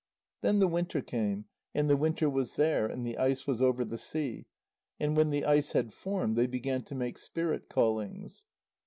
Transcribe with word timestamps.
Then 0.41 0.57
the 0.57 0.67
winter 0.67 0.99
came, 1.03 1.45
and 1.75 1.87
the 1.87 1.95
winter 1.95 2.27
was 2.27 2.55
there, 2.55 2.87
and 2.87 3.05
the 3.05 3.19
ice 3.19 3.45
was 3.45 3.61
over 3.61 3.85
the 3.85 3.99
sea, 3.99 4.47
and 4.99 5.15
when 5.15 5.29
the 5.29 5.45
ice 5.45 5.73
had 5.73 5.93
formed, 5.93 6.35
they 6.35 6.47
began 6.47 6.81
to 6.85 6.95
make 6.95 7.19
spirit 7.19 7.69
callings. 7.69 8.43